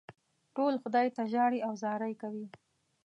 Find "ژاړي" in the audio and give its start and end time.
1.31-1.59